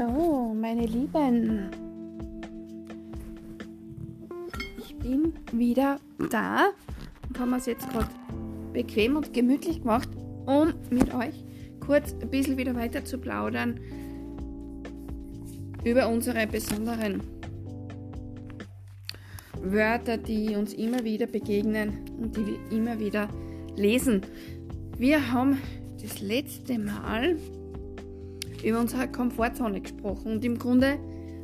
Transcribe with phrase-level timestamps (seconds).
[0.00, 1.68] So, meine Lieben,
[4.78, 6.70] ich bin wieder da
[7.28, 8.08] und haben es jetzt gerade
[8.72, 10.08] bequem und gemütlich gemacht,
[10.46, 11.44] um mit euch
[11.80, 13.78] kurz ein bisschen wieder weiter zu plaudern
[15.84, 17.20] über unsere besonderen
[19.62, 23.28] Wörter, die uns immer wieder begegnen und die wir immer wieder
[23.76, 24.22] lesen.
[24.96, 25.58] Wir haben
[26.00, 27.36] das letzte Mal
[28.64, 30.98] über unsere Komfortzone gesprochen und im Grunde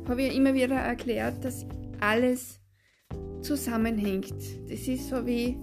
[0.07, 1.65] habe ich immer wieder erklärt, dass
[1.99, 2.59] alles
[3.41, 4.35] zusammenhängt.
[4.69, 5.57] Das ist so wie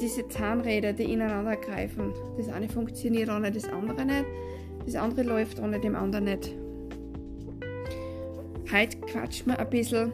[0.00, 2.12] diese Zahnräder, die ineinander greifen.
[2.36, 4.24] Das eine funktioniert ohne das andere nicht,
[4.84, 6.52] das andere läuft ohne dem anderen nicht.
[8.70, 10.12] Heute quatschen wir ein bisschen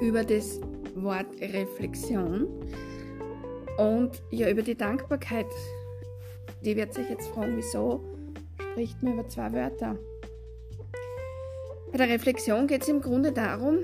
[0.00, 0.60] über das
[0.94, 2.46] Wort Reflexion
[3.78, 5.46] und ja über die Dankbarkeit.
[6.64, 8.00] Die wird sich jetzt fragen, wieso
[8.78, 9.98] spricht man über zwei Wörter?
[11.90, 13.78] Bei der Reflexion geht es im Grunde darum,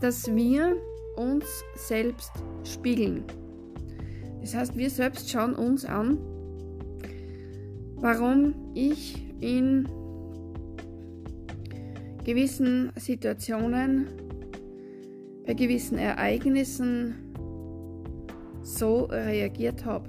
[0.00, 0.76] dass wir
[1.16, 2.30] uns selbst
[2.62, 3.24] spiegeln.
[4.42, 6.18] Das heißt, wir selbst schauen uns an,
[7.96, 9.88] warum ich in
[12.22, 14.06] gewissen Situationen,
[15.44, 17.16] bei gewissen Ereignissen
[18.62, 20.08] so reagiert habe.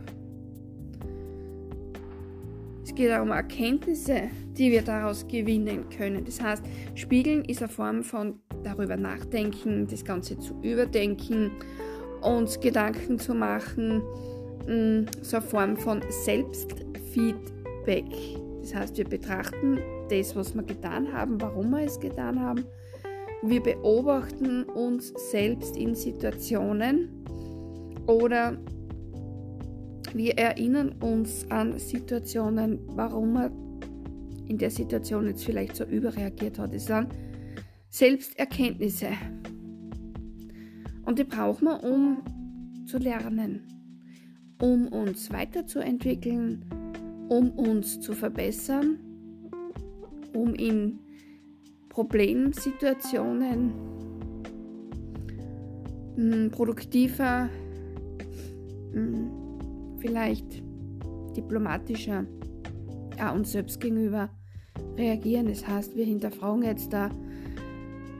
[2.97, 4.23] Geht um Erkenntnisse,
[4.57, 6.25] die wir daraus gewinnen können.
[6.25, 6.63] Das heißt,
[6.95, 11.51] Spiegeln ist eine Form von darüber nachdenken, das Ganze zu überdenken,
[12.23, 14.01] uns Gedanken zu machen,
[14.65, 18.05] mm, so eine Form von Selbstfeedback.
[18.61, 19.77] Das heißt, wir betrachten
[20.09, 22.65] das, was wir getan haben, warum wir es getan haben.
[23.43, 27.23] Wir beobachten uns selbst in Situationen
[28.07, 28.57] oder
[30.13, 33.51] wir erinnern uns an Situationen, warum man
[34.47, 36.73] in der Situation jetzt vielleicht so überreagiert hat.
[36.73, 37.07] Das sind
[37.89, 39.09] Selbsterkenntnisse.
[41.05, 42.23] Und die brauchen wir, um
[42.85, 43.61] zu lernen,
[44.61, 46.65] um uns weiterzuentwickeln,
[47.29, 48.99] um uns zu verbessern,
[50.33, 50.99] um in
[51.89, 53.71] Problemsituationen
[56.15, 57.49] hm, produktiver,
[58.93, 59.46] hm,
[59.99, 60.63] vielleicht
[61.35, 62.25] diplomatischer
[63.17, 64.29] ja, uns selbst gegenüber
[64.97, 65.47] reagieren.
[65.47, 67.09] Das heißt, wir hinterfragen jetzt da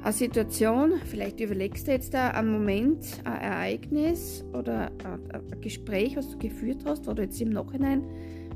[0.04, 6.30] eine Situation, vielleicht überlegst du jetzt da einen Moment, ein Ereignis oder ein Gespräch, was
[6.30, 8.04] du geführt hast, wo du jetzt im Nachhinein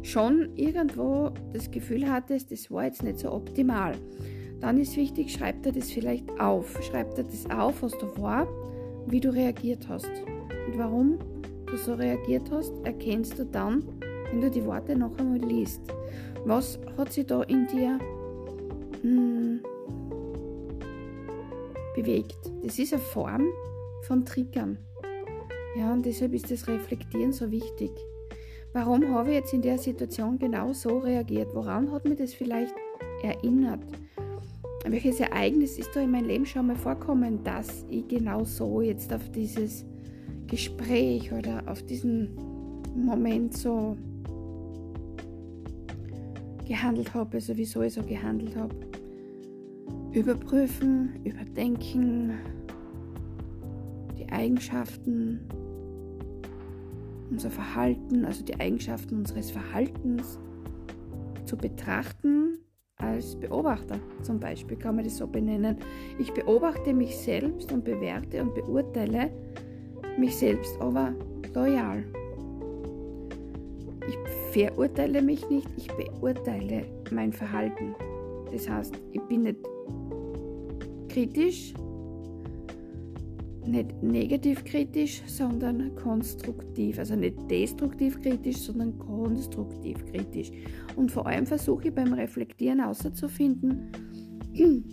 [0.03, 3.95] schon irgendwo das Gefühl hattest, das war jetzt nicht so optimal.
[4.59, 6.81] Dann ist wichtig, schreib dir das vielleicht auf.
[6.83, 8.47] Schreib dir das auf, was da war,
[9.07, 10.09] wie du reagiert hast.
[10.67, 11.17] Und warum
[11.71, 13.83] du so reagiert hast, erkennst du dann,
[14.29, 15.81] wenn du die Worte noch einmal liest.
[16.45, 17.97] Was hat sich da in dir
[19.01, 19.61] hm,
[21.95, 22.51] bewegt?
[22.63, 23.47] Das ist eine Form
[24.03, 24.77] von Triggern.
[25.77, 27.91] Ja, und deshalb ist das Reflektieren so wichtig.
[28.73, 31.53] Warum habe ich jetzt in der Situation genau so reagiert?
[31.53, 32.73] Woran hat mir das vielleicht
[33.23, 33.81] erinnert?
[34.85, 39.13] Welches Ereignis ist da in meinem Leben schon mal vorkommen, dass ich genau so jetzt
[39.13, 39.85] auf dieses
[40.51, 42.35] Gespräch oder auf diesen
[42.93, 43.95] Moment so
[46.67, 48.75] gehandelt habe, also wieso ich so gehandelt habe.
[50.11, 52.33] Überprüfen, überdenken,
[54.19, 55.39] die Eigenschaften,
[57.29, 60.37] unser Verhalten, also die Eigenschaften unseres Verhaltens
[61.45, 62.57] zu betrachten
[62.97, 63.99] als Beobachter.
[64.21, 65.77] Zum Beispiel kann man das so benennen.
[66.19, 69.31] Ich beobachte mich selbst und bewerte und beurteile
[70.21, 71.13] mich selbst aber
[71.55, 72.05] loyal.
[74.07, 74.17] Ich
[74.53, 77.95] verurteile mich nicht, ich beurteile mein Verhalten.
[78.51, 79.57] Das heißt, ich bin nicht
[81.09, 81.73] kritisch,
[83.65, 86.99] nicht negativ kritisch, sondern konstruktiv.
[86.99, 90.51] Also nicht destruktiv kritisch, sondern konstruktiv kritisch.
[90.95, 93.91] Und vor allem versuche ich beim Reflektieren herauszufinden,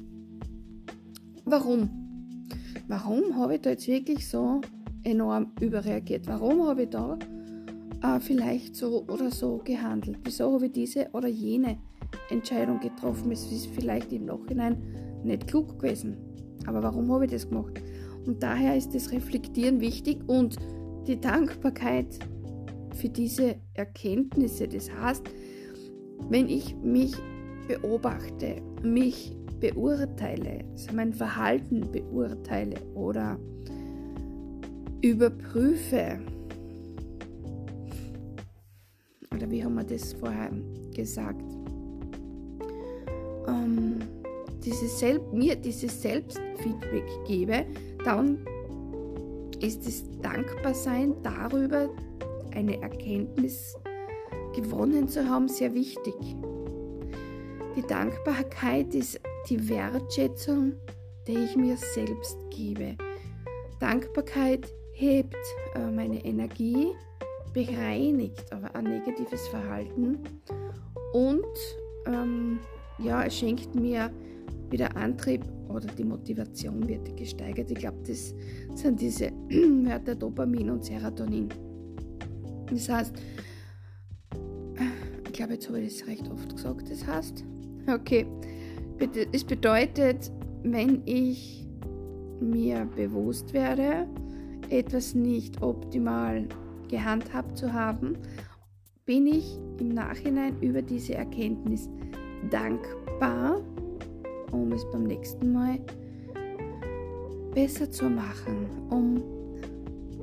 [1.44, 1.90] warum.
[2.88, 4.62] Warum habe ich da jetzt wirklich so
[5.04, 6.26] enorm überreagiert?
[6.26, 7.18] Warum habe ich da
[8.02, 10.18] äh, vielleicht so oder so gehandelt?
[10.24, 11.78] Wieso habe ich diese oder jene
[12.30, 13.32] Entscheidung getroffen?
[13.32, 14.76] Es ist vielleicht im Nachhinein
[15.24, 16.16] nicht klug gewesen.
[16.66, 17.80] Aber warum habe ich das gemacht?
[18.26, 20.56] Und daher ist das Reflektieren wichtig und
[21.06, 22.18] die Dankbarkeit
[22.94, 24.68] für diese Erkenntnisse.
[24.68, 25.24] Das heißt,
[26.28, 27.14] wenn ich mich
[27.66, 33.38] beobachte, mich beurteile, also mein Verhalten beurteile oder
[35.02, 36.18] überprüfe,
[39.34, 40.50] oder wie haben wir das vorher
[40.94, 41.42] gesagt,
[43.46, 43.98] ähm,
[44.64, 47.64] dieses Sel mir dieses Selbstfeedback gebe,
[48.04, 48.38] dann
[49.60, 51.88] ist es Dankbarsein darüber,
[52.54, 53.76] eine Erkenntnis
[54.54, 56.14] gewonnen zu haben, sehr wichtig.
[57.76, 60.74] Die Dankbarkeit ist die Wertschätzung,
[61.26, 62.96] die ich mir selbst gebe.
[63.78, 65.36] Dankbarkeit hebt
[65.76, 66.88] äh, meine Energie,
[67.52, 70.18] bereinigt aber ein negatives Verhalten
[71.12, 71.44] und
[72.06, 72.58] ähm,
[72.98, 74.10] ja, es schenkt mir
[74.70, 77.70] wieder Antrieb oder die Motivation wird gesteigert.
[77.70, 78.34] Ich glaube, das
[78.74, 81.48] sind diese Werte Dopamin und Serotonin.
[82.68, 83.16] Das heißt,
[85.26, 87.44] ich glaube, jetzt habe ich das recht oft gesagt, das heißt,
[87.88, 88.26] okay,
[89.32, 90.32] es bedeutet,
[90.64, 91.66] wenn ich
[92.40, 94.08] mir bewusst werde,
[94.70, 96.46] etwas nicht optimal
[96.88, 98.16] gehandhabt zu haben,
[99.04, 101.88] bin ich im Nachhinein über diese Erkenntnis
[102.50, 103.60] dankbar,
[104.52, 105.78] um es beim nächsten Mal
[107.54, 109.22] besser zu machen, um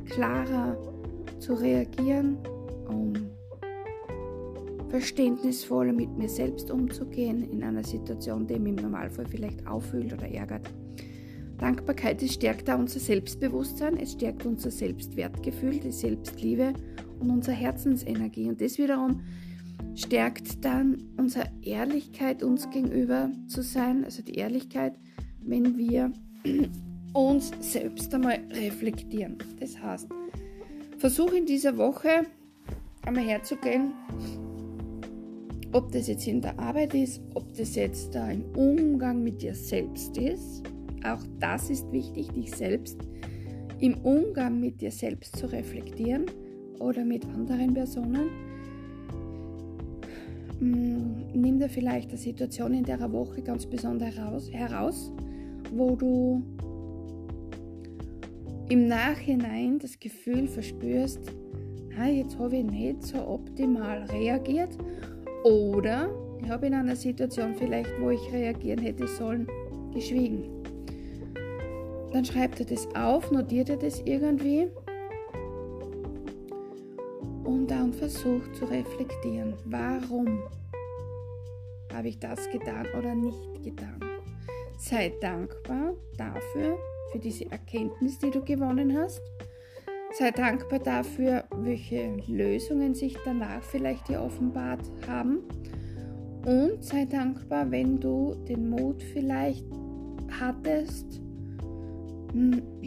[0.06, 0.78] klarer
[1.40, 2.38] zu reagieren,
[2.88, 3.14] um
[4.90, 10.28] verständnisvoller mit mir selbst umzugehen in einer Situation, die mich im Normalfall vielleicht auffühlt oder
[10.28, 10.70] ärgert.
[11.57, 16.74] Dankbarkeit stärkt auch unser Selbstbewusstsein, es stärkt unser Selbstwertgefühl, die Selbstliebe
[17.19, 18.50] und unsere Herzensenergie.
[18.50, 19.22] Und das wiederum
[19.96, 24.94] stärkt dann unsere Ehrlichkeit uns gegenüber zu sein, also die Ehrlichkeit,
[25.42, 26.12] wenn wir
[27.13, 29.38] uns selbst einmal reflektieren.
[29.60, 30.10] Das heißt,
[30.98, 32.25] versuch in dieser Woche
[33.06, 33.94] einmal herzugehen,
[35.72, 39.56] ob das jetzt in der Arbeit ist, ob das jetzt da im Umgang mit dir
[39.56, 40.63] selbst ist
[41.04, 43.00] auch das ist wichtig, dich selbst
[43.80, 46.26] im Umgang mit dir selbst zu reflektieren
[46.80, 48.30] oder mit anderen Personen.
[50.60, 54.16] Mm, nimm dir vielleicht eine Situation in der Woche ganz besonders
[54.52, 55.12] heraus,
[55.74, 56.44] wo du
[58.70, 61.20] im Nachhinein das Gefühl verspürst,
[61.98, 64.78] na, jetzt habe ich nicht so optimal reagiert
[65.44, 66.10] oder
[66.42, 69.48] ich habe in einer Situation vielleicht, wo ich reagieren hätte sollen,
[69.94, 70.55] geschwiegen.
[72.16, 74.70] Dann schreibt er das auf, notiert er das irgendwie
[77.44, 80.40] und dann versucht zu reflektieren, warum
[81.94, 84.00] habe ich das getan oder nicht getan.
[84.78, 86.78] Sei dankbar dafür,
[87.12, 89.22] für diese Erkenntnis, die du gewonnen hast.
[90.18, 95.40] Sei dankbar dafür, welche Lösungen sich danach vielleicht dir offenbart haben.
[96.46, 99.66] Und sei dankbar, wenn du den Mut vielleicht
[100.40, 101.25] hattest,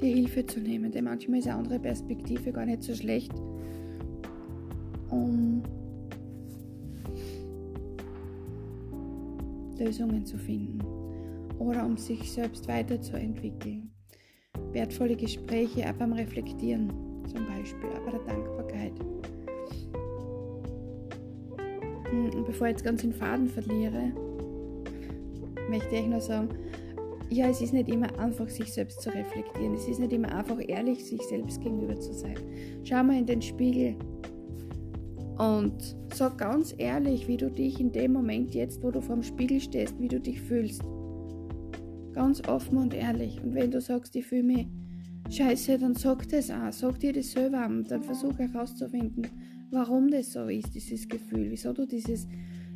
[0.00, 3.32] die Hilfe zu nehmen, denn manchmal ist eine andere Perspektive gar nicht so schlecht,
[5.10, 5.62] um
[9.78, 10.80] Lösungen zu finden
[11.58, 13.90] oder um sich selbst weiterzuentwickeln.
[14.72, 16.88] Wertvolle Gespräche auch beim Reflektieren
[17.26, 18.92] zum Beispiel, aber der Dankbarkeit.
[22.10, 24.12] Und bevor ich jetzt ganz den Faden verliere,
[25.68, 26.48] möchte ich nur sagen,
[27.30, 29.74] ja, es ist nicht immer einfach, sich selbst zu reflektieren.
[29.74, 32.36] Es ist nicht immer einfach, ehrlich sich selbst gegenüber zu sein.
[32.84, 33.96] Schau mal in den Spiegel
[35.38, 39.60] und sag ganz ehrlich, wie du dich in dem Moment jetzt, wo du vorm Spiegel
[39.60, 40.82] stehst, wie du dich fühlst.
[42.12, 43.42] Ganz offen und ehrlich.
[43.42, 44.68] Und wenn du sagst, ich fühle mich
[45.28, 46.72] scheiße, dann sag das auch.
[46.72, 49.26] Sag dir das selber und dann versuch herauszufinden,
[49.70, 51.50] warum das so ist, dieses Gefühl.
[51.50, 52.26] Wieso du dieses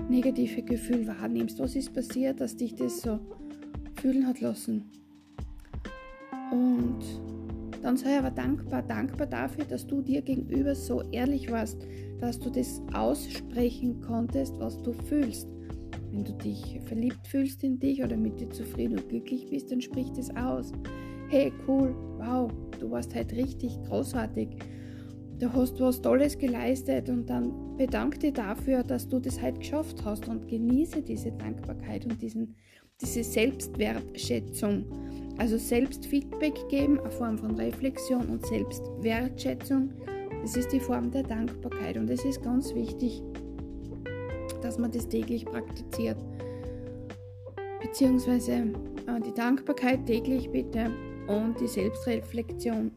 [0.08, 1.58] negative Gefühl wahrnimmst.
[1.58, 3.18] Was ist passiert, dass dich das so
[3.96, 4.84] fühlen hat lassen?
[6.50, 7.00] Und
[7.82, 11.78] dann sei aber dankbar, dankbar dafür, dass du dir gegenüber so ehrlich warst,
[12.20, 15.48] dass du das aussprechen konntest, was du fühlst.
[16.10, 19.80] Wenn du dich verliebt fühlst in dich oder mit dir zufrieden und glücklich bist, dann
[19.80, 20.72] sprich das aus.
[21.28, 24.48] Hey, cool, wow, du warst halt richtig großartig
[25.40, 30.04] du hast was Tolles geleistet und dann bedank dir dafür, dass du das halt geschafft
[30.04, 32.54] hast und genieße diese Dankbarkeit und diesen,
[33.00, 34.84] diese Selbstwertschätzung.
[35.38, 39.90] Also Selbstfeedback geben, eine Form von Reflexion und Selbstwertschätzung,
[40.42, 43.22] das ist die Form der Dankbarkeit und es ist ganz wichtig,
[44.62, 46.18] dass man das täglich praktiziert.
[47.82, 50.90] Beziehungsweise äh, die Dankbarkeit täglich bitte
[51.28, 52.92] und die Selbstreflexion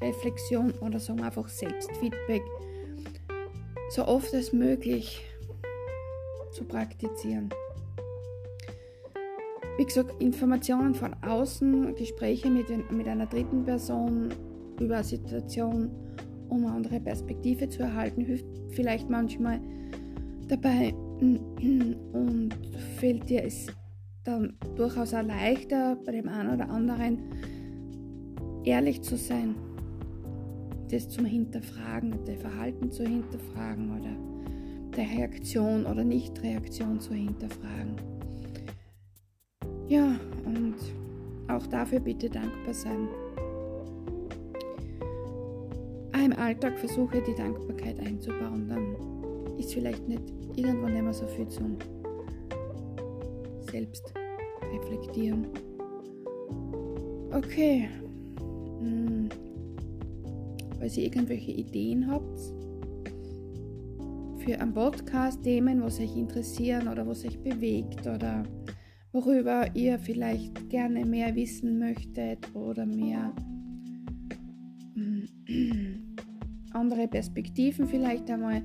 [0.00, 2.42] Reflexion oder sagen wir einfach Selbstfeedback
[3.90, 5.24] so oft als möglich
[6.52, 7.48] zu praktizieren.
[9.76, 14.28] Wie gesagt, Informationen von außen, Gespräche mit, mit einer dritten Person
[14.80, 15.90] über eine Situation,
[16.48, 19.60] um eine andere Perspektive zu erhalten, hilft vielleicht manchmal
[20.48, 22.50] dabei, und
[22.96, 23.66] fällt dir es
[24.24, 27.18] dann durchaus auch leichter, bei dem einen oder anderen
[28.64, 29.54] ehrlich zu sein,
[30.90, 34.16] das zum Hinterfragen, das Verhalten zu hinterfragen oder
[34.96, 37.96] der Reaktion oder Nichtreaktion zu hinterfragen.
[39.88, 40.74] Ja, und
[41.48, 43.08] auch dafür bitte dankbar sein.
[46.24, 50.22] Im Alltag versuche die Dankbarkeit einzubauen, dann ist vielleicht nicht
[50.56, 51.78] irgendwann mehr so viel zum
[53.70, 54.12] Selbst
[54.70, 55.46] reflektieren.
[57.32, 57.88] Okay.
[60.78, 62.38] Falls ihr irgendwelche Ideen habt
[64.38, 68.44] für einen Podcast, Themen, was euch interessieren oder was euch bewegt oder
[69.12, 73.34] worüber ihr vielleicht gerne mehr wissen möchtet oder mehr
[74.94, 75.28] hm,
[76.72, 78.62] andere Perspektiven vielleicht einmal,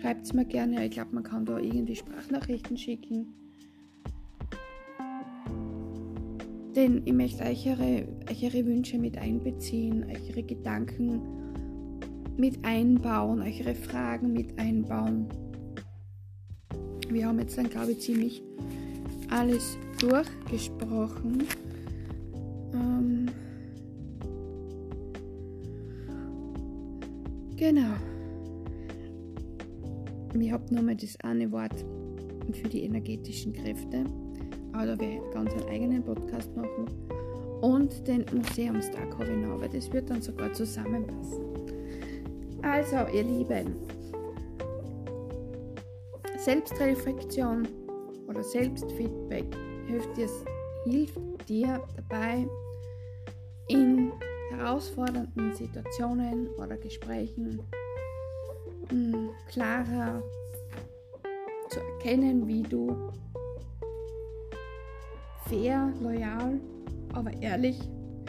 [0.00, 0.84] schreibt es mir gerne.
[0.84, 3.26] Ich glaube, man kann da irgendwie Sprachnachrichten schicken.
[6.74, 11.41] Denn ich möchte eure, eure Wünsche mit einbeziehen, eure Gedanken
[12.36, 15.26] mit einbauen, eure Fragen mit einbauen.
[17.08, 18.42] Wir haben jetzt dann, glaube ich, ziemlich
[19.30, 21.44] alles durchgesprochen.
[22.74, 23.26] Ähm
[27.56, 27.94] genau.
[30.38, 31.84] Ich habe nochmal das eine Wort
[32.52, 34.04] für die energetischen Kräfte.
[34.72, 36.86] Aber da werde ich ganz einen eigenen Podcast machen.
[37.60, 41.51] Und den Museumstag habe ich noch, aber das wird dann sogar zusammenpassen.
[42.72, 43.76] Also, ihr Lieben,
[46.38, 47.68] Selbstreflexion
[48.26, 49.44] oder Selbstfeedback
[49.86, 50.26] hilft dir,
[50.84, 52.48] hilft dir dabei,
[53.68, 54.10] in
[54.52, 57.60] herausfordernden Situationen oder Gesprächen
[58.88, 60.22] hm, klarer
[61.68, 62.96] zu erkennen, wie du
[65.46, 66.58] fair, loyal,
[67.12, 67.78] aber ehrlich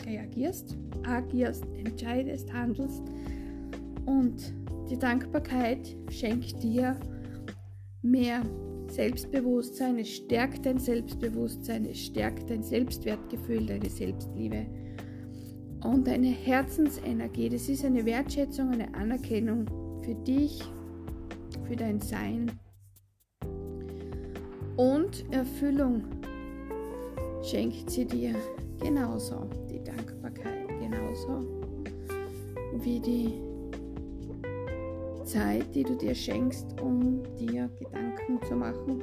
[0.05, 3.03] reagierst, agierst, entscheidest, handelst
[4.05, 4.53] und
[4.89, 6.95] die Dankbarkeit schenkt dir
[8.01, 8.41] mehr
[8.88, 14.65] Selbstbewusstsein, es stärkt dein Selbstbewusstsein, es stärkt dein Selbstwertgefühl, deine Selbstliebe
[15.83, 17.50] und deine Herzensenergie.
[17.50, 19.65] Das ist eine Wertschätzung, eine Anerkennung
[20.03, 20.62] für dich,
[21.65, 22.51] für dein Sein
[24.75, 26.03] und Erfüllung
[27.43, 28.36] schenkt sie dir
[28.81, 31.41] genauso, die Dankbarkeit genauso
[32.79, 33.52] wie die
[35.33, 39.01] Zeit, die du dir schenkst, um dir Gedanken zu machen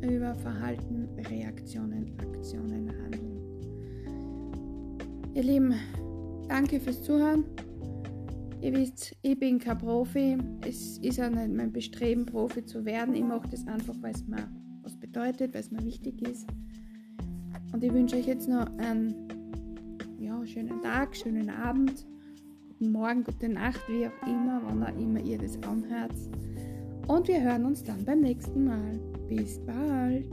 [0.00, 3.42] über Verhalten, Reaktionen, Aktionen, Handeln.
[5.34, 5.74] Ihr Lieben,
[6.48, 7.44] danke fürs Zuhören.
[8.62, 10.38] Ihr wisst, ich bin kein Profi.
[10.66, 13.14] Es ist auch nicht mein Bestreben, Profi zu werden.
[13.14, 14.48] Ich mache das einfach, weil es mir
[14.82, 16.46] was bedeutet, weil es mir wichtig ist.
[17.74, 18.48] Und ich wünsche euch jetzt
[20.40, 22.06] noch schönen Tag, schönen Abend,
[22.68, 26.14] guten Morgen, gute Nacht, wie auch immer, wann auch immer ihr das anhört.
[27.08, 28.98] Und wir hören uns dann beim nächsten Mal.
[29.28, 30.30] Bis bald.